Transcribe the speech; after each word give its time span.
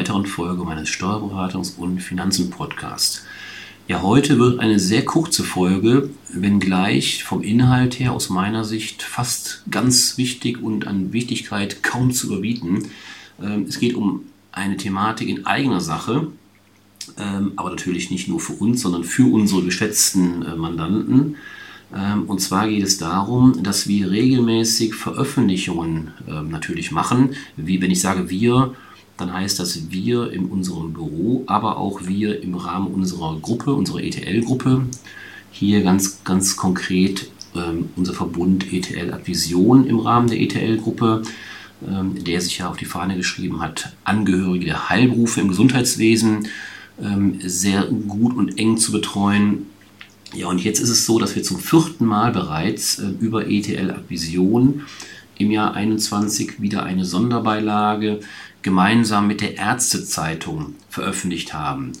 weiteren 0.00 0.24
Folge 0.24 0.64
meines 0.64 0.88
Steuerberatungs- 0.88 1.76
und 1.76 2.00
Finanzen-Podcasts. 2.00 3.22
Ja, 3.86 4.00
heute 4.00 4.38
wird 4.38 4.58
eine 4.58 4.78
sehr 4.78 5.04
kurze 5.04 5.44
Folge, 5.44 6.08
wenngleich 6.32 7.22
vom 7.22 7.42
Inhalt 7.42 7.98
her 7.98 8.12
aus 8.12 8.30
meiner 8.30 8.64
Sicht 8.64 9.02
fast 9.02 9.62
ganz 9.70 10.16
wichtig 10.16 10.62
und 10.62 10.86
an 10.86 11.12
Wichtigkeit 11.12 11.82
kaum 11.82 12.12
zu 12.12 12.28
überbieten. 12.28 12.88
Ähm, 13.42 13.66
es 13.68 13.78
geht 13.78 13.94
um 13.94 14.22
eine 14.52 14.78
Thematik 14.78 15.28
in 15.28 15.44
eigener 15.44 15.82
Sache, 15.82 16.28
ähm, 17.18 17.52
aber 17.56 17.68
natürlich 17.68 18.10
nicht 18.10 18.26
nur 18.26 18.40
für 18.40 18.54
uns, 18.54 18.80
sondern 18.80 19.04
für 19.04 19.30
unsere 19.30 19.62
geschätzten 19.64 20.40
äh, 20.46 20.56
Mandanten. 20.56 21.36
Ähm, 21.94 22.22
und 22.22 22.40
zwar 22.40 22.68
geht 22.68 22.84
es 22.84 22.96
darum, 22.96 23.62
dass 23.62 23.86
wir 23.86 24.10
regelmäßig 24.10 24.94
Veröffentlichungen 24.94 26.12
natürlich 26.48 26.90
machen. 26.90 27.34
Wie 27.58 27.82
wenn 27.82 27.90
ich 27.90 28.00
sage 28.00 28.30
wir, 28.30 28.74
dann 29.20 29.32
heißt 29.32 29.58
das 29.58 29.90
wir 29.90 30.32
in 30.32 30.46
unserem 30.46 30.92
Büro, 30.92 31.44
aber 31.46 31.76
auch 31.76 32.06
wir 32.06 32.42
im 32.42 32.54
Rahmen 32.54 32.88
unserer 32.88 33.38
Gruppe, 33.40 33.74
unserer 33.74 34.02
ETL-Gruppe. 34.02 34.86
Hier 35.50 35.82
ganz, 35.82 36.24
ganz 36.24 36.56
konkret 36.56 37.30
ähm, 37.54 37.90
unser 37.96 38.14
Verbund 38.14 38.72
ETL 38.72 39.12
Advision 39.12 39.86
im 39.86 39.98
Rahmen 39.98 40.28
der 40.28 40.40
ETL-Gruppe, 40.40 41.22
ähm, 41.86 42.22
der 42.24 42.40
sich 42.40 42.58
ja 42.58 42.68
auf 42.68 42.76
die 42.76 42.84
Fahne 42.84 43.16
geschrieben 43.16 43.60
hat, 43.60 43.92
Angehörige 44.04 44.66
der 44.66 44.88
Heilberufe 44.88 45.40
im 45.40 45.48
Gesundheitswesen 45.48 46.48
ähm, 47.02 47.40
sehr 47.42 47.84
gut 47.84 48.36
und 48.36 48.58
eng 48.58 48.76
zu 48.76 48.92
betreuen. 48.92 49.66
Ja, 50.34 50.46
und 50.46 50.62
jetzt 50.62 50.80
ist 50.80 50.90
es 50.90 51.06
so, 51.06 51.18
dass 51.18 51.34
wir 51.34 51.42
zum 51.42 51.58
vierten 51.58 52.06
Mal 52.06 52.32
bereits 52.32 52.98
äh, 52.98 53.08
über 53.20 53.48
ETL 53.48 53.90
Advision 53.90 54.82
im 55.38 55.50
Jahr 55.50 55.74
21 55.74 56.60
wieder 56.60 56.84
eine 56.84 57.04
Sonderbeilage 57.04 58.20
gemeinsam 58.62 59.26
mit 59.26 59.40
der 59.40 59.56
Ärztezeitung 59.56 60.74
veröffentlicht 60.88 61.54
haben. 61.54 61.92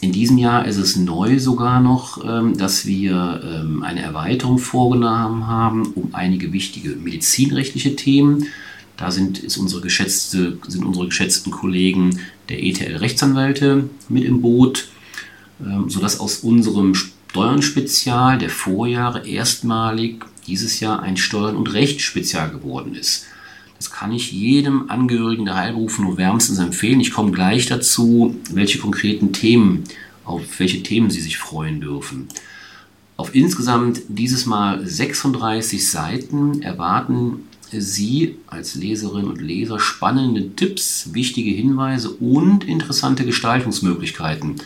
In 0.00 0.12
diesem 0.12 0.38
Jahr 0.38 0.64
ist 0.64 0.76
es 0.76 0.96
neu 0.96 1.40
sogar 1.40 1.80
noch, 1.80 2.24
ähm, 2.24 2.56
dass 2.56 2.86
wir 2.86 3.40
ähm, 3.44 3.82
eine 3.82 4.00
Erweiterung 4.00 4.58
vorgenommen 4.58 5.48
haben 5.48 5.92
um 5.94 6.10
einige 6.14 6.52
wichtige 6.52 6.90
medizinrechtliche 6.90 7.96
Themen. 7.96 8.46
Da 8.96 9.10
sind, 9.10 9.42
unsere 9.58 9.80
geschätzte, 9.80 10.58
sind 10.68 10.84
unsere 10.84 11.06
geschätzten 11.06 11.50
Kollegen 11.50 12.20
der 12.48 12.62
ETL-Rechtsanwälte 12.62 13.88
mit 14.08 14.24
im 14.24 14.40
Boot, 14.40 14.88
ähm, 15.64 15.90
sodass 15.90 16.20
aus 16.20 16.38
unserem 16.38 16.94
Steuern-Spezial 16.94 18.38
der 18.38 18.50
Vorjahre 18.50 19.26
erstmalig 19.26 20.24
dieses 20.46 20.80
Jahr 20.80 21.02
ein 21.02 21.16
Steuern- 21.16 21.56
und 21.56 21.72
Recht-Spezial 21.72 22.50
geworden 22.50 22.94
ist. 22.94 23.26
Das 23.78 23.92
kann 23.92 24.12
ich 24.12 24.32
jedem 24.32 24.90
Angehörigen 24.90 25.44
der 25.44 25.56
Heilberufe 25.56 26.02
nur 26.02 26.18
wärmstens 26.18 26.58
empfehlen. 26.58 27.00
Ich 27.00 27.12
komme 27.12 27.30
gleich 27.30 27.66
dazu, 27.66 28.36
welche 28.50 28.78
konkreten 28.78 29.32
Themen, 29.32 29.84
auf 30.24 30.42
welche 30.58 30.82
Themen 30.82 31.10
Sie 31.10 31.20
sich 31.20 31.38
freuen 31.38 31.80
dürfen. 31.80 32.28
Auf 33.16 33.34
insgesamt 33.34 34.00
dieses 34.08 34.46
Mal 34.46 34.84
36 34.84 35.88
Seiten 35.88 36.62
erwarten 36.62 37.44
Sie 37.70 38.36
als 38.46 38.74
Leserinnen 38.74 39.28
und 39.28 39.40
Leser 39.40 39.78
spannende 39.78 40.54
Tipps, 40.56 41.10
wichtige 41.12 41.50
Hinweise 41.50 42.10
und 42.10 42.64
interessante 42.64 43.24
Gestaltungsmöglichkeiten 43.24 44.56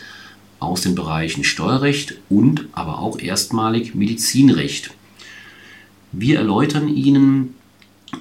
aus 0.59 0.81
den 0.81 0.95
Bereichen 0.95 1.43
Steuerrecht 1.43 2.15
und 2.29 2.67
aber 2.71 2.99
auch 2.99 3.19
erstmalig 3.19 3.93
Medizinrecht. 3.93 4.91
Wir 6.11 6.37
erläutern 6.37 6.87
Ihnen 6.87 7.55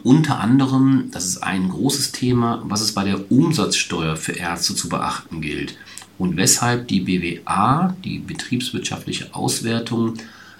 unter 0.02 0.40
anderem, 0.40 1.10
das 1.12 1.26
ist 1.26 1.42
ein 1.42 1.68
großes 1.68 2.12
Thema, 2.12 2.62
was 2.64 2.80
es 2.80 2.92
bei 2.92 3.04
der 3.04 3.30
Umsatzsteuer 3.30 4.16
für 4.16 4.32
Ärzte 4.32 4.74
zu 4.74 4.88
beachten 4.88 5.40
gilt 5.40 5.76
und 6.18 6.36
weshalb 6.36 6.88
die 6.88 7.00
BWA, 7.00 7.96
die 8.04 8.18
betriebswirtschaftliche 8.18 9.34
Auswertung, 9.34 10.14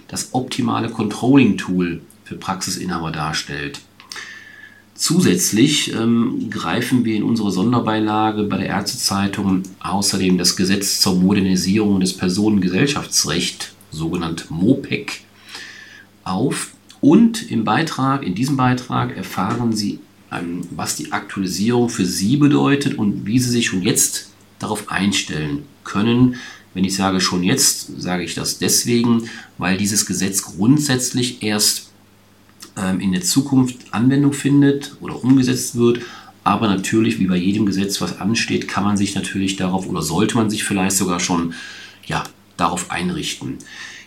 das 0.07 0.29
optimale 0.33 0.89
Controlling-Tool 0.89 2.01
für 2.23 2.35
Praxisinhaber 2.35 3.11
darstellt. 3.11 3.79
Zusätzlich 4.95 5.93
ähm, 5.93 6.49
greifen 6.49 7.03
wir 7.03 7.15
in 7.15 7.23
unsere 7.23 7.51
Sonderbeilage 7.51 8.43
bei 8.43 8.57
der 8.57 8.67
Ärztezeitung 8.67 9.63
außerdem 9.79 10.37
das 10.37 10.55
Gesetz 10.55 11.01
zur 11.01 11.15
Modernisierung 11.15 11.99
des 11.99 12.15
Personengesellschaftsrechts, 12.15 13.69
sogenannt 13.91 14.49
MOPEC, 14.49 15.21
auf, 16.23 16.71
und 17.03 17.51
im 17.51 17.65
Beitrag, 17.65 18.23
in 18.23 18.33
diesem 18.33 18.55
Beitrag 18.55 19.17
erfahren 19.17 19.75
Sie, 19.75 19.99
ähm, 20.31 20.61
was 20.71 20.95
die 20.95 21.11
Aktualisierung 21.11 21.89
für 21.89 22.05
Sie 22.05 22.37
bedeutet 22.37 22.97
und 22.97 23.25
wie 23.25 23.39
Sie 23.39 23.49
sich 23.49 23.67
schon 23.67 23.81
jetzt 23.81 24.29
darauf 24.57 24.89
einstellen 24.89 25.63
können. 25.83 26.35
Wenn 26.73 26.85
ich 26.85 26.95
sage 26.95 27.19
schon 27.19 27.43
jetzt, 27.43 27.99
sage 28.01 28.23
ich 28.23 28.35
das 28.35 28.57
deswegen, 28.57 29.29
weil 29.57 29.77
dieses 29.77 30.05
Gesetz 30.05 30.43
grundsätzlich 30.43 31.43
erst 31.43 31.89
ähm, 32.77 33.01
in 33.01 33.11
der 33.11 33.21
Zukunft 33.21 33.79
Anwendung 33.91 34.31
findet 34.31 34.95
oder 35.01 35.21
umgesetzt 35.21 35.75
wird. 35.75 35.99
Aber 36.45 36.69
natürlich, 36.69 37.19
wie 37.19 37.27
bei 37.27 37.35
jedem 37.35 37.65
Gesetz, 37.65 37.99
was 37.99 38.21
ansteht, 38.21 38.69
kann 38.69 38.85
man 38.85 38.95
sich 38.95 39.13
natürlich 39.13 39.57
darauf 39.57 39.89
oder 39.89 40.01
sollte 40.01 40.37
man 40.37 40.49
sich 40.49 40.63
vielleicht 40.63 40.95
sogar 40.95 41.19
schon 41.19 41.53
ja, 42.05 42.23
darauf 42.55 42.91
einrichten. 42.91 43.57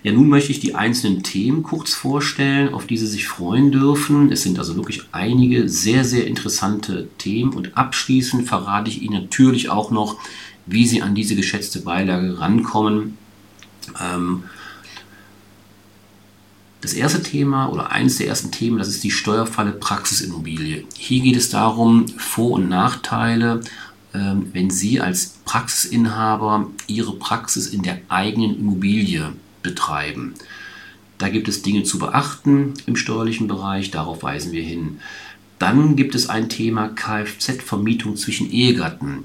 Ja, 0.07 0.13
nun 0.13 0.29
möchte 0.29 0.53
ich 0.53 0.61
die 0.61 0.77
einzelnen 0.77 1.25
Themen 1.25 1.65
kurz 1.65 1.93
vorstellen, 1.93 2.73
auf 2.73 2.87
die 2.87 2.97
Sie 2.97 3.09
sich 3.09 3.27
freuen 3.27 3.73
dürfen. 3.73 4.31
Es 4.31 4.45
sind 4.45 4.57
also 4.57 4.77
wirklich 4.77 5.03
einige 5.11 5.69
sehr, 5.69 6.05
sehr 6.05 6.29
interessante 6.29 7.09
Themen 7.19 7.53
und 7.53 7.77
abschließend 7.77 8.47
verrate 8.47 8.89
ich 8.89 9.03
Ihnen 9.03 9.21
natürlich 9.23 9.69
auch 9.69 9.91
noch, 9.91 10.17
wie 10.65 10.87
Sie 10.87 11.03
an 11.03 11.17
diese 11.17 11.35
geschätzte 11.35 11.81
Beilage 11.81 12.39
rankommen. 12.39 13.19
Ähm, 14.01 14.45
das 16.83 16.93
erste 16.93 17.21
Thema 17.21 17.67
oder 17.67 17.91
eines 17.91 18.19
der 18.19 18.29
ersten 18.29 18.53
Themen, 18.53 18.79
das 18.79 18.87
ist 18.87 19.03
die 19.03 19.11
Steuerfalle 19.11 19.73
Praxisimmobilie. 19.73 20.85
Hier 20.97 21.21
geht 21.21 21.35
es 21.35 21.51
darum, 21.51 22.07
Vor- 22.17 22.53
und 22.53 22.69
Nachteile, 22.69 23.61
ähm, 24.15 24.51
wenn 24.53 24.71
Sie 24.71 25.01
als 25.01 25.39
Praxisinhaber 25.45 26.71
Ihre 26.87 27.17
Praxis 27.17 27.67
in 27.67 27.83
der 27.83 27.99
eigenen 28.09 28.57
Immobilie 28.57 29.33
betreiben. 29.67 30.35
Da 31.19 31.29
gibt 31.29 31.49
es 31.49 31.63
Dinge 31.63 31.83
zu 31.83 31.99
beachten 31.99 32.75
im 32.87 32.97
steuerlichen 32.97 33.49
Bereich, 33.49 33.91
darauf 33.91 34.23
weisen 34.23 34.53
wir 34.53 34.63
hin. 34.63 35.01
Dann 35.59 35.97
gibt 35.97 36.15
es 36.15 36.29
ein 36.29 36.49
Thema 36.49 36.89
Kfz-Vermietung 36.89 38.17
zwischen 38.17 38.51
Ehegatten. 38.51 39.25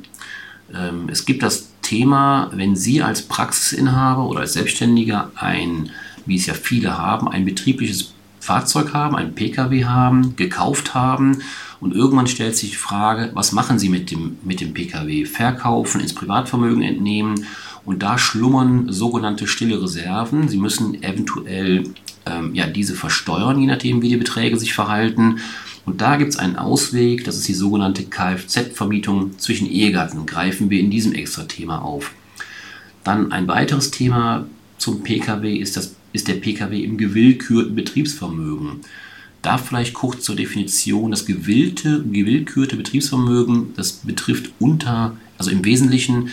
Ähm, 0.74 1.10
es 1.10 1.26
gibt 1.26 1.44
das 1.44 1.74
Thema, 1.82 2.50
wenn 2.54 2.76
Sie 2.76 3.02
als 3.02 3.24
Praxisinhaber 3.24 4.26
oder 4.26 4.42
als 4.42 4.54
Selbstständiger 4.54 5.32
ein, 5.36 5.92
wie 6.26 6.38
es 6.38 6.46
ja 6.46 6.54
viele 6.54 6.98
haben, 6.98 7.28
ein 7.28 7.46
betriebliches 7.46 8.14
Fahrzeug 8.40 8.94
haben, 8.94 9.16
ein 9.16 9.36
Pkw 9.36 9.86
haben, 9.86 10.36
gekauft 10.36 10.96
haben 10.96 11.44
und 11.82 11.94
irgendwann 11.94 12.28
stellt 12.28 12.56
sich 12.56 12.72
die 12.72 12.76
Frage, 12.76 13.32
was 13.34 13.52
machen 13.52 13.78
Sie 13.78 13.90
mit 13.90 14.10
dem, 14.10 14.38
mit 14.44 14.62
dem 14.62 14.74
Pkw? 14.74 15.26
Verkaufen, 15.26 16.00
ins 16.00 16.16
Privatvermögen 16.16 16.82
entnehmen 16.82 17.46
und 17.86 18.04
da 18.04 18.18
schlummern 18.18 18.92
sogenannte 18.92 19.48
stille 19.48 19.82
Reserven. 19.82 20.48
Sie 20.48 20.58
müssen 20.58 21.02
eventuell 21.04 21.86
ähm, 22.26 22.54
ja, 22.54 22.68
diese 22.68 22.96
versteuern, 22.96 23.60
je 23.60 23.68
nachdem, 23.68 24.02
wie 24.02 24.10
die 24.10 24.18
Beträge 24.18 24.58
sich 24.60 24.74
verhalten. 24.74 25.40
Und 25.86 26.02
da 26.02 26.16
gibt 26.18 26.32
es 26.32 26.38
einen 26.38 26.58
Ausweg, 26.58 27.24
das 27.24 27.38
ist 27.38 27.48
die 27.48 27.54
sogenannte 27.54 28.04
Kfz-Vermietung 28.04 29.40
zwischen 29.40 29.70
Ehegatten. 29.70 30.26
Greifen 30.26 30.70
wir 30.70 30.80
in 30.80 30.92
diesem 30.92 31.14
extra 31.14 31.44
Thema 31.44 31.82
auf. 31.82 32.12
Dann 33.04 33.32
ein 33.32 33.48
weiteres 33.48 33.90
Thema 33.90 34.46
zum 34.78 35.02
Pkw 35.02 35.56
ist, 35.56 35.76
das, 35.76 35.96
ist 36.14 36.28
der 36.28 36.36
Pkw 36.36 36.84
im 36.84 36.98
gewillkürten 36.98 37.76
Betriebsvermögen. 37.76 38.82
Da 39.42 39.58
vielleicht 39.58 39.96
kurz 39.96 40.24
zur 40.24 40.36
Definition. 40.36 41.10
Das 41.10 41.26
gewillte, 41.26 42.04
gewillkürte 42.04 42.76
Betriebsvermögen, 42.76 43.74
das 43.76 43.94
betrifft 43.94 44.52
unter, 44.60 45.18
also 45.40 45.50
im 45.50 45.66
Wesentlichen 45.66 46.30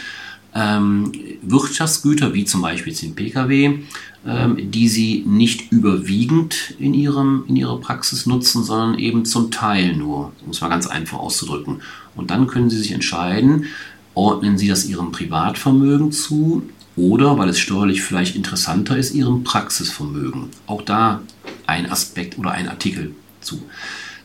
ähm, 0.54 1.12
Wirtschaftsgüter, 1.42 2.34
wie 2.34 2.44
zum 2.44 2.62
Beispiel 2.62 2.94
den 2.94 3.14
Pkw, 3.14 3.80
ähm, 4.26 4.70
die 4.70 4.88
sie 4.88 5.24
nicht 5.26 5.70
überwiegend 5.72 6.74
in, 6.78 6.94
ihrem, 6.94 7.44
in 7.48 7.56
ihrer 7.56 7.78
Praxis 7.80 8.26
nutzen, 8.26 8.64
sondern 8.64 8.98
eben 8.98 9.24
zum 9.24 9.50
Teil 9.50 9.96
nur, 9.96 10.32
um 10.44 10.50
es 10.50 10.60
mal 10.60 10.68
ganz 10.68 10.86
einfach 10.86 11.18
auszudrücken. 11.18 11.82
Und 12.16 12.30
dann 12.30 12.46
können 12.46 12.70
sie 12.70 12.78
sich 12.78 12.92
entscheiden, 12.92 13.66
ordnen 14.14 14.58
sie 14.58 14.68
das 14.68 14.86
ihrem 14.86 15.12
Privatvermögen 15.12 16.10
zu 16.12 16.62
oder, 16.96 17.38
weil 17.38 17.48
es 17.48 17.60
steuerlich 17.60 18.02
vielleicht 18.02 18.34
interessanter 18.34 18.96
ist, 18.96 19.14
ihrem 19.14 19.44
Praxisvermögen. 19.44 20.48
Auch 20.66 20.82
da 20.82 21.22
ein 21.66 21.90
Aspekt 21.90 22.38
oder 22.38 22.50
ein 22.50 22.68
Artikel 22.68 23.14
zu. 23.40 23.62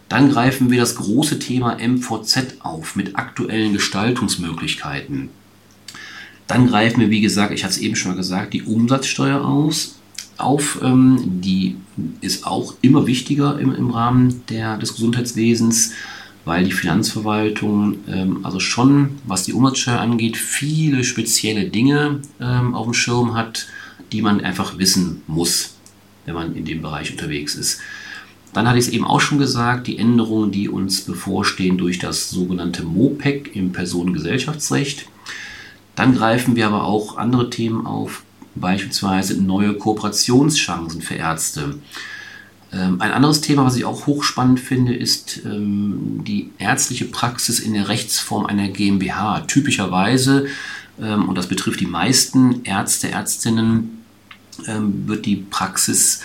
Dann 0.10 0.31
greifen 0.31 0.72
wir 0.72 0.80
das 0.80 0.96
große 0.96 1.38
Thema 1.38 1.78
MVZ 1.78 2.58
auf 2.60 2.96
mit 2.96 3.16
aktuellen 3.16 3.74
Gestaltungsmöglichkeiten. 3.74 5.30
Dann 6.53 6.67
greifen 6.67 7.01
wir, 7.01 7.09
wie 7.09 7.21
gesagt, 7.21 7.51
ich 7.51 7.63
hatte 7.63 7.73
es 7.73 7.79
eben 7.79 7.95
schon 7.95 8.11
mal 8.11 8.17
gesagt, 8.17 8.53
die 8.53 8.61
Umsatzsteuer 8.61 9.44
aus, 9.44 9.95
auf. 10.38 10.79
Ähm, 10.83 11.41
die 11.41 11.77
ist 12.21 12.45
auch 12.45 12.75
immer 12.81 13.07
wichtiger 13.07 13.57
im, 13.57 13.73
im 13.73 13.89
Rahmen 13.89 14.44
der, 14.50 14.77
des 14.77 14.94
Gesundheitswesens. 14.94 15.94
weil 16.45 16.63
die 16.65 16.71
Finanzverwaltung 16.71 17.95
ähm, 18.07 18.45
also 18.45 18.59
schon, 18.59 19.17
was 19.25 19.45
die 19.45 19.53
Umsatzsteuer 19.53 20.00
angeht, 20.00 20.38
viele 20.38 21.03
spezielle 21.03 21.69
Dinge 21.69 22.19
ähm, 22.39 22.75
auf 22.75 22.85
dem 22.85 22.94
Schirm 22.94 23.33
hat, 23.33 23.65
die 24.11 24.21
man 24.21 24.41
einfach 24.41 24.77
wissen 24.77 25.23
muss, 25.25 25.73
wenn 26.25 26.35
man 26.35 26.55
in 26.55 26.65
dem 26.65 26.83
Bereich 26.83 27.09
unterwegs 27.09 27.55
ist. 27.55 27.79
Dann 28.53 28.67
hatte 28.67 28.77
ich 28.77 28.85
es 28.85 28.94
eben 28.94 29.05
auch 29.05 29.21
schon 29.21 29.39
gesagt, 29.39 29.88
die 29.88 29.97
Änderungen, 29.97 30.51
die 30.51 30.69
uns 30.69 31.01
bevorstehen 31.01 31.79
durch 31.79 31.97
das 31.97 32.29
sogenannte 32.29 32.83
MOPEC 32.83 33.55
im 33.55 33.71
Personengesellschaftsrecht. 33.71 35.07
Dann 35.95 36.16
greifen 36.16 36.56
wir 36.56 36.68
aber 36.68 36.84
auch 36.84 37.18
andere 37.18 37.50
Themen 37.50 37.86
auf, 37.86 38.24
beispielsweise 38.56 39.42
neue 39.42 39.74
Kooperationschancen 39.74 41.01
für 41.01 41.16
Ärzte. 41.16 41.75
Ähm, 42.74 43.00
ein 43.00 43.12
anderes 43.12 43.42
Thema, 43.42 43.66
was 43.66 43.75
ich 43.75 43.86
auch 43.86 44.07
hochspannend 44.07 44.60
finde, 44.60 44.95
ist 44.95 45.42
ähm, 45.45 46.24
die 46.25 46.51
ärztliche 46.57 47.06
Praxis 47.06 47.60
in 47.60 47.74
der 47.74 47.88
Rechtsform 47.88 48.45
einer 48.45 48.68
GmbH. 48.68 49.42
Typischerweise, 49.42 50.48
ähm, 51.00 51.30
und 51.30 51.38
das 51.38 51.48
betrifft 51.48 51.80
die 51.80 51.86
meisten 51.86 52.63
Ärzte, 52.63 53.10
Ärztinnen, 53.10 54.00
wird 54.68 55.25
die 55.25 55.38
Praxis, 55.38 56.19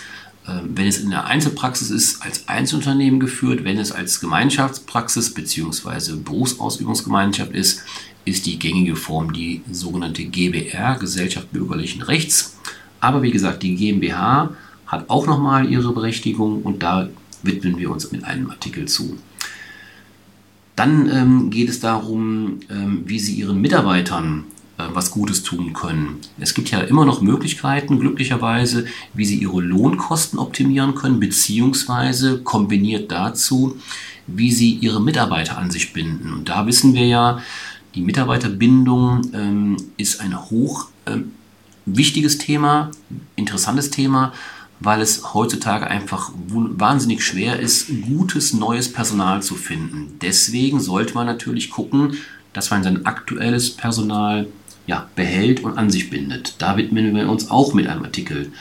wenn 0.44 0.86
es 0.86 0.98
in 0.98 1.08
der 1.08 1.24
Einzelpraxis 1.24 1.88
ist, 1.88 2.22
als 2.22 2.46
Einzelunternehmen 2.46 3.20
geführt. 3.20 3.64
Wenn 3.64 3.78
es 3.78 3.90
als 3.90 4.20
Gemeinschaftspraxis 4.20 5.32
bzw. 5.32 6.16
Berufsausübungsgemeinschaft 6.16 7.52
ist, 7.52 7.84
ist 8.28 8.46
die 8.46 8.58
gängige 8.58 8.96
Form 8.96 9.32
die 9.32 9.62
sogenannte 9.70 10.24
GBR, 10.24 10.96
Gesellschaft 10.98 11.52
bürgerlichen 11.52 12.02
Rechts. 12.02 12.58
Aber 13.00 13.22
wie 13.22 13.30
gesagt, 13.30 13.62
die 13.62 13.74
GmbH 13.74 14.50
hat 14.86 15.08
auch 15.08 15.26
nochmal 15.26 15.70
ihre 15.70 15.92
Berechtigung 15.92 16.62
und 16.62 16.82
da 16.82 17.08
widmen 17.42 17.78
wir 17.78 17.90
uns 17.90 18.10
mit 18.10 18.24
einem 18.24 18.50
Artikel 18.50 18.86
zu. 18.86 19.18
Dann 20.76 21.10
ähm, 21.10 21.50
geht 21.50 21.68
es 21.68 21.80
darum, 21.80 22.60
ähm, 22.70 23.02
wie 23.04 23.18
Sie 23.18 23.34
Ihren 23.34 23.60
Mitarbeitern 23.60 24.44
äh, 24.78 24.84
was 24.92 25.10
Gutes 25.10 25.42
tun 25.42 25.72
können. 25.72 26.18
Es 26.38 26.54
gibt 26.54 26.70
ja 26.70 26.80
immer 26.80 27.04
noch 27.04 27.20
Möglichkeiten, 27.20 27.98
glücklicherweise, 27.98 28.86
wie 29.12 29.24
Sie 29.24 29.38
Ihre 29.38 29.60
Lohnkosten 29.60 30.38
optimieren 30.38 30.94
können, 30.94 31.18
beziehungsweise 31.18 32.42
kombiniert 32.42 33.10
dazu, 33.10 33.76
wie 34.28 34.52
Sie 34.52 34.74
Ihre 34.74 35.02
Mitarbeiter 35.02 35.58
an 35.58 35.72
sich 35.72 35.92
binden. 35.92 36.32
Und 36.32 36.48
da 36.48 36.66
wissen 36.66 36.94
wir 36.94 37.06
ja, 37.06 37.42
die 37.98 38.04
Mitarbeiterbindung 38.04 39.22
ähm, 39.34 39.76
ist 39.96 40.20
ein 40.20 40.40
hoch 40.50 40.86
ähm, 41.04 41.32
wichtiges 41.84 42.38
Thema, 42.38 42.92
interessantes 43.34 43.90
Thema, 43.90 44.32
weil 44.78 45.00
es 45.00 45.34
heutzutage 45.34 45.88
einfach 45.88 46.30
wahnsinnig 46.46 47.24
schwer 47.24 47.58
ist, 47.58 47.88
gutes 48.02 48.54
neues 48.54 48.92
Personal 48.92 49.42
zu 49.42 49.56
finden. 49.56 50.16
Deswegen 50.22 50.78
sollte 50.78 51.14
man 51.14 51.26
natürlich 51.26 51.70
gucken, 51.70 52.18
dass 52.52 52.70
man 52.70 52.84
sein 52.84 53.04
aktuelles 53.04 53.70
Personal 53.70 54.46
ja, 54.86 55.08
behält 55.16 55.64
und 55.64 55.76
an 55.76 55.90
sich 55.90 56.08
bindet. 56.08 56.54
Da 56.58 56.76
widmen 56.76 57.16
wir 57.16 57.28
uns 57.28 57.50
auch 57.50 57.74
mit 57.74 57.88
einem 57.88 58.04
Artikel. 58.04 58.52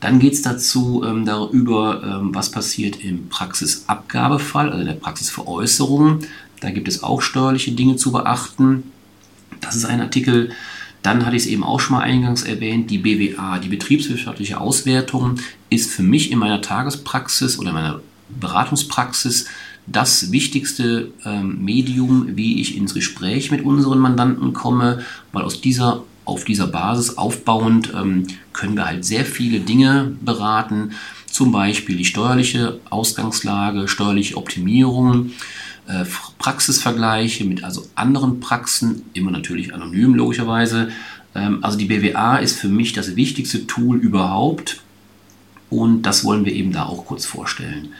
Dann 0.00 0.18
geht 0.18 0.34
es 0.34 0.42
dazu 0.42 1.02
ähm, 1.06 1.24
darüber, 1.24 2.02
ähm, 2.04 2.34
was 2.34 2.50
passiert 2.50 3.02
im 3.02 3.30
Praxisabgabefall, 3.30 4.68
also 4.68 4.80
in 4.80 4.88
der 4.88 4.92
Praxisveräußerung. 4.92 6.20
Da 6.60 6.70
gibt 6.70 6.88
es 6.88 7.02
auch 7.02 7.22
steuerliche 7.22 7.72
Dinge 7.72 7.96
zu 7.96 8.12
beachten. 8.12 8.84
Das 9.60 9.76
ist 9.76 9.84
ein 9.84 10.00
Artikel, 10.00 10.50
dann 11.02 11.24
hatte 11.24 11.36
ich 11.36 11.44
es 11.44 11.48
eben 11.48 11.64
auch 11.64 11.80
schon 11.80 11.96
mal 11.96 12.02
eingangs 12.02 12.42
erwähnt, 12.42 12.90
die 12.90 12.98
BWA, 12.98 13.58
die 13.58 13.68
betriebswirtschaftliche 13.68 14.60
Auswertung, 14.60 15.36
ist 15.70 15.90
für 15.90 16.02
mich 16.02 16.30
in 16.30 16.38
meiner 16.38 16.60
Tagespraxis 16.60 17.58
oder 17.58 17.72
meiner 17.72 18.00
Beratungspraxis 18.28 19.46
das 19.86 20.32
wichtigste 20.32 21.10
ähm, 21.24 21.64
Medium, 21.64 22.36
wie 22.36 22.60
ich 22.60 22.76
ins 22.76 22.94
Gespräch 22.94 23.50
mit 23.50 23.64
unseren 23.64 23.98
Mandanten 23.98 24.52
komme, 24.52 25.02
weil 25.32 25.44
aus 25.44 25.60
dieser, 25.60 26.02
auf 26.24 26.44
dieser 26.44 26.66
Basis 26.66 27.16
aufbauend 27.16 27.92
ähm, 27.94 28.26
können 28.52 28.76
wir 28.76 28.86
halt 28.86 29.04
sehr 29.04 29.24
viele 29.24 29.60
Dinge 29.60 30.12
beraten, 30.20 30.92
zum 31.38 31.52
Beispiel 31.52 31.96
die 31.96 32.04
steuerliche 32.04 32.80
Ausgangslage, 32.90 33.86
steuerliche 33.86 34.36
Optimierung, 34.36 35.30
äh, 35.86 36.04
Praxisvergleiche 36.38 37.44
mit 37.44 37.62
also 37.62 37.86
anderen 37.94 38.40
Praxen, 38.40 39.04
immer 39.14 39.30
natürlich 39.30 39.72
anonym 39.72 40.16
logischerweise. 40.16 40.88
Ähm, 41.36 41.62
also 41.62 41.78
die 41.78 41.84
BWA 41.84 42.38
ist 42.38 42.58
für 42.58 42.66
mich 42.66 42.92
das 42.92 43.14
wichtigste 43.14 43.68
Tool 43.68 43.98
überhaupt 43.98 44.80
und 45.70 46.02
das 46.02 46.24
wollen 46.24 46.44
wir 46.44 46.52
eben 46.52 46.72
da 46.72 46.86
auch 46.86 47.06
kurz 47.06 47.24
vorstellen. 47.24 47.90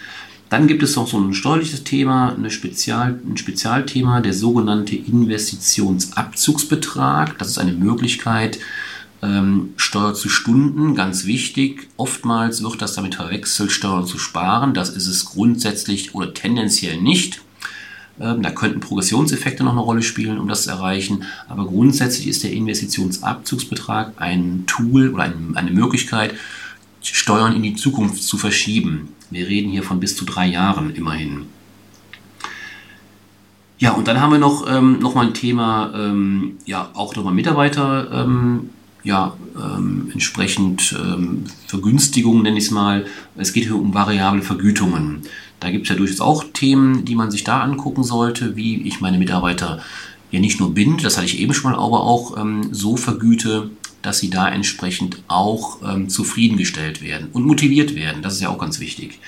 Dann 0.50 0.66
gibt 0.66 0.82
es 0.82 0.96
noch 0.96 1.06
so 1.06 1.20
ein 1.20 1.32
steuerliches 1.32 1.84
Thema, 1.84 2.34
eine 2.34 2.50
Spezial, 2.50 3.20
ein 3.24 3.36
Spezialthema, 3.36 4.20
der 4.20 4.32
sogenannte 4.32 4.96
Investitionsabzugsbetrag. 4.96 7.38
Das 7.38 7.46
ist 7.46 7.58
eine 7.58 7.70
Möglichkeit, 7.70 8.58
ähm, 9.22 9.74
Steuer 9.76 10.14
zu 10.14 10.28
Stunden, 10.28 10.94
ganz 10.94 11.24
wichtig. 11.24 11.88
Oftmals 11.96 12.62
wird 12.62 12.80
das 12.80 12.94
damit 12.94 13.16
verwechselt, 13.16 13.72
Steuern 13.72 14.06
zu 14.06 14.18
sparen. 14.18 14.74
Das 14.74 14.90
ist 14.90 15.06
es 15.06 15.24
grundsätzlich 15.24 16.14
oder 16.14 16.32
tendenziell 16.34 17.00
nicht. 17.00 17.40
Ähm, 18.20 18.42
da 18.42 18.50
könnten 18.50 18.80
Progressionseffekte 18.80 19.64
noch 19.64 19.72
eine 19.72 19.80
Rolle 19.80 20.02
spielen, 20.02 20.38
um 20.38 20.48
das 20.48 20.64
zu 20.64 20.70
erreichen. 20.70 21.24
Aber 21.48 21.66
grundsätzlich 21.66 22.28
ist 22.28 22.44
der 22.44 22.52
Investitionsabzugsbetrag 22.52 24.12
ein 24.16 24.64
Tool 24.66 25.10
oder 25.10 25.32
eine 25.54 25.70
Möglichkeit, 25.70 26.34
Steuern 27.00 27.54
in 27.54 27.62
die 27.62 27.74
Zukunft 27.74 28.22
zu 28.22 28.36
verschieben. 28.36 29.08
Wir 29.30 29.46
reden 29.46 29.70
hier 29.70 29.82
von 29.82 30.00
bis 30.00 30.16
zu 30.16 30.24
drei 30.24 30.46
Jahren 30.46 30.94
immerhin. 30.94 31.46
Ja, 33.78 33.92
und 33.92 34.08
dann 34.08 34.20
haben 34.20 34.32
wir 34.32 34.38
noch, 34.38 34.66
ähm, 34.68 34.98
noch 34.98 35.14
mal 35.14 35.26
ein 35.26 35.34
Thema, 35.34 35.92
ähm, 35.94 36.56
ja, 36.66 36.90
auch 36.94 37.14
nochmal 37.14 37.34
Mitarbeiter, 37.34 38.24
ähm, 38.24 38.70
ja, 39.04 39.36
ähm, 39.56 40.10
entsprechend 40.12 40.94
ähm, 40.98 41.44
Vergünstigungen, 41.66 42.42
nenne 42.42 42.58
ich 42.58 42.64
es 42.64 42.70
mal. 42.70 43.06
Es 43.36 43.52
geht 43.52 43.64
hier 43.64 43.76
um 43.76 43.94
variable 43.94 44.42
Vergütungen. 44.42 45.22
Da 45.60 45.70
gibt 45.70 45.84
es 45.84 45.90
ja 45.90 45.96
durchaus 45.96 46.20
auch 46.20 46.44
Themen, 46.52 47.04
die 47.04 47.14
man 47.14 47.30
sich 47.30 47.44
da 47.44 47.60
angucken 47.60 48.04
sollte, 48.04 48.56
wie 48.56 48.82
ich 48.82 49.00
meine 49.00 49.18
Mitarbeiter 49.18 49.80
ja 50.30 50.40
nicht 50.40 50.60
nur 50.60 50.74
binde, 50.74 51.02
das 51.02 51.16
hatte 51.16 51.26
ich 51.26 51.38
eben 51.38 51.54
schon 51.54 51.72
mal, 51.72 51.78
aber 51.78 52.02
auch 52.02 52.36
ähm, 52.36 52.68
so 52.72 52.96
vergüte, 52.96 53.70
dass 54.02 54.18
sie 54.18 54.30
da 54.30 54.48
entsprechend 54.48 55.22
auch 55.26 55.78
ähm, 55.82 56.08
zufriedengestellt 56.08 57.02
werden 57.02 57.28
und 57.32 57.44
motiviert 57.44 57.94
werden. 57.94 58.22
Das 58.22 58.34
ist 58.34 58.40
ja 58.40 58.48
auch 58.48 58.58
ganz 58.58 58.78
wichtig. 58.78 59.18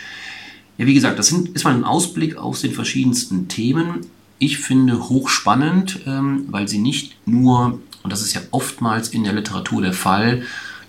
Ja, 0.78 0.86
wie 0.86 0.94
gesagt, 0.94 1.18
das 1.18 1.28
sind, 1.28 1.50
ist 1.50 1.64
mal 1.64 1.74
ein 1.74 1.84
Ausblick 1.84 2.36
aus 2.36 2.60
den 2.60 2.72
verschiedensten 2.72 3.48
Themen. 3.48 4.06
Ich 4.38 4.58
finde 4.58 5.08
hochspannend, 5.08 6.00
ähm, 6.06 6.46
weil 6.48 6.68
sie 6.68 6.78
nicht 6.78 7.16
nur, 7.26 7.80
und 8.02 8.12
das 8.12 8.22
ist 8.22 8.34
ja 8.34 8.40
oftmals 8.50 9.08
in 9.08 9.24
der 9.24 9.32
Literatur 9.32 9.82
der 9.82 9.92
Fall, 9.92 10.42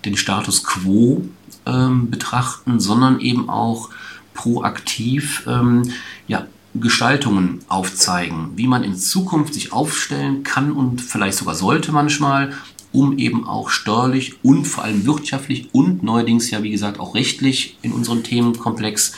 den 0.04 0.16
Status 0.16 0.64
quo 0.64 1.22
ähm, 1.66 2.10
betrachten, 2.10 2.80
sondern 2.80 3.20
eben 3.20 3.48
auch 3.48 3.90
proaktiv 4.34 5.44
ähm, 5.46 5.92
ja, 6.26 6.46
Gestaltungen 6.74 7.60
aufzeigen, 7.68 8.52
wie 8.56 8.66
man 8.66 8.82
in 8.82 8.96
Zukunft 8.96 9.54
sich 9.54 9.72
aufstellen 9.72 10.42
kann 10.42 10.72
und 10.72 11.02
vielleicht 11.02 11.38
sogar 11.38 11.54
sollte 11.54 11.92
manchmal, 11.92 12.52
um 12.92 13.18
eben 13.18 13.46
auch 13.46 13.70
steuerlich 13.70 14.42
und 14.42 14.64
vor 14.64 14.84
allem 14.84 15.04
wirtschaftlich 15.06 15.68
und 15.72 16.02
neuerdings 16.02 16.50
ja 16.50 16.62
wie 16.62 16.70
gesagt 16.70 16.98
auch 16.98 17.14
rechtlich 17.14 17.78
in 17.82 17.92
unserem 17.92 18.22
Themenkomplex 18.22 19.12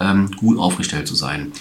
ähm, 0.00 0.30
gut 0.32 0.58
aufgestellt 0.58 1.08
zu 1.08 1.14
sein. 1.14 1.52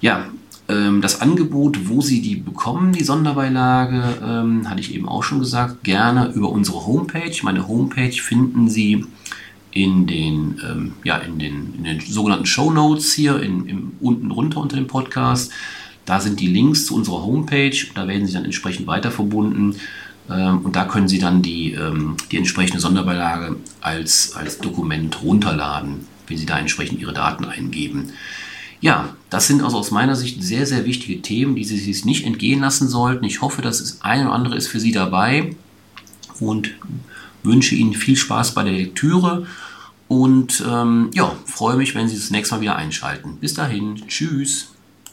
Ja, 0.00 0.26
ähm, 0.68 1.00
das 1.00 1.20
Angebot, 1.20 1.88
wo 1.88 2.00
Sie 2.00 2.22
die 2.22 2.36
bekommen, 2.36 2.92
die 2.92 3.04
Sonderbeilage, 3.04 4.02
ähm, 4.24 4.68
hatte 4.68 4.80
ich 4.80 4.94
eben 4.94 5.08
auch 5.08 5.22
schon 5.22 5.40
gesagt, 5.40 5.84
gerne 5.84 6.32
über 6.32 6.48
unsere 6.48 6.86
Homepage. 6.86 7.36
Meine 7.42 7.68
Homepage 7.68 8.12
finden 8.12 8.68
Sie 8.68 9.04
in 9.72 10.06
den, 10.06 10.60
ähm, 10.64 10.92
ja, 11.04 11.18
in 11.18 11.38
den, 11.38 11.74
in 11.76 11.84
den 11.84 12.00
sogenannten 12.00 12.46
Show 12.46 12.70
Notes 12.70 13.12
hier 13.12 13.42
in, 13.42 13.66
im, 13.66 13.92
unten 14.00 14.30
runter 14.30 14.60
unter 14.60 14.76
dem 14.76 14.86
Podcast. 14.86 15.52
Da 16.06 16.20
sind 16.20 16.40
die 16.40 16.46
Links 16.46 16.86
zu 16.86 16.94
unserer 16.94 17.24
Homepage. 17.24 17.76
Da 17.94 18.06
werden 18.06 18.26
sie 18.26 18.34
dann 18.34 18.44
entsprechend 18.44 18.86
weiter 18.86 19.10
verbunden. 19.10 19.76
Ähm, 20.30 20.60
und 20.60 20.76
da 20.76 20.84
können 20.84 21.08
Sie 21.08 21.18
dann 21.18 21.42
die, 21.42 21.72
ähm, 21.72 22.16
die 22.30 22.38
entsprechende 22.38 22.80
Sonderbeilage 22.80 23.56
als, 23.80 24.34
als 24.34 24.58
Dokument 24.58 25.22
runterladen, 25.22 26.06
wenn 26.26 26.38
Sie 26.38 26.46
da 26.46 26.58
entsprechend 26.58 27.00
Ihre 27.00 27.12
Daten 27.12 27.44
eingeben. 27.44 28.12
Ja, 28.84 29.16
das 29.30 29.46
sind 29.46 29.62
also 29.62 29.78
aus 29.78 29.90
meiner 29.92 30.14
Sicht 30.14 30.42
sehr, 30.42 30.66
sehr 30.66 30.84
wichtige 30.84 31.22
Themen, 31.22 31.56
die 31.56 31.64
Sie 31.64 31.78
sich 31.78 32.04
nicht 32.04 32.26
entgehen 32.26 32.60
lassen 32.60 32.86
sollten. 32.86 33.24
Ich 33.24 33.40
hoffe, 33.40 33.62
dass 33.62 33.78
das 33.78 34.02
eine 34.02 34.26
oder 34.26 34.34
andere 34.34 34.56
ist 34.56 34.68
für 34.68 34.78
Sie 34.78 34.92
dabei. 34.92 35.56
Und 36.38 36.70
wünsche 37.42 37.76
Ihnen 37.76 37.94
viel 37.94 38.14
Spaß 38.14 38.52
bei 38.52 38.62
der 38.62 38.74
Lektüre 38.74 39.46
und 40.06 40.62
ähm, 40.68 41.10
ja, 41.14 41.34
freue 41.46 41.78
mich, 41.78 41.94
wenn 41.94 42.10
Sie 42.10 42.16
das 42.16 42.28
nächste 42.28 42.56
Mal 42.56 42.60
wieder 42.60 42.76
einschalten. 42.76 43.38
Bis 43.40 43.54
dahin, 43.54 44.06
tschüss. 44.06 44.73